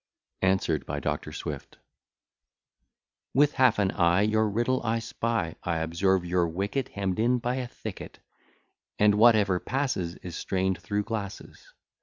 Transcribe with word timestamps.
ANSWERED 0.41 0.87
BY 0.87 0.99
DR. 0.99 1.31
SWIFT 1.31 1.77
WITH 3.35 3.53
half 3.53 3.77
an 3.77 3.91
eye 3.91 4.21
your 4.23 4.49
riddle 4.49 4.81
I 4.83 4.97
spy, 4.97 5.57
I 5.63 5.77
observe 5.77 6.25
your 6.25 6.47
wicket 6.47 6.87
hemm'd 6.89 7.19
in 7.19 7.37
by 7.37 7.57
a 7.57 7.67
thicket, 7.67 8.17
And 8.97 9.13
whatever 9.13 9.59
passes 9.59 10.15
is 10.23 10.35
strain'd 10.35 10.81
through 10.81 11.03
glasses. 11.03 11.75